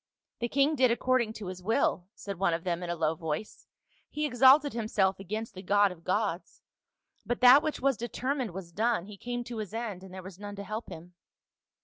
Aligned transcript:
"The 0.39 0.49
king 0.49 0.73
did 0.75 0.89
according 0.89 1.33
to 1.33 1.45
his 1.45 1.61
will," 1.61 2.07
said 2.15 2.39
one 2.39 2.55
of 2.55 2.63
them 2.63 2.81
in 2.81 2.89
a 2.89 2.95
low 2.95 3.13
voice." 3.13 3.67
He 4.09 4.25
exalted 4.25 4.73
himself 4.73 5.19
against 5.19 5.53
the 5.53 5.61
God 5.61 5.91
of 5.91 6.03
gods; 6.03 6.63
but 7.23 7.39
that 7.41 7.61
which 7.61 7.79
was 7.81 7.97
determined 7.97 8.49
was 8.49 8.71
done; 8.71 9.05
he 9.05 9.15
came 9.15 9.43
to 9.43 9.57
his 9.59 9.75
end 9.75 10.03
and 10.03 10.11
there 10.11 10.23
was 10.23 10.39
none 10.39 10.55
to 10.55 10.63
help 10.63 10.89
him." 10.89 11.13